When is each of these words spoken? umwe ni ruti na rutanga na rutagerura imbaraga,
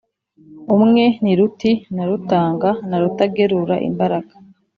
umwe 0.75 1.03
ni 1.23 1.33
ruti 1.37 1.71
na 1.95 2.03
rutanga 2.09 2.69
na 2.89 2.97
rutagerura 3.01 3.75
imbaraga, 3.89 4.33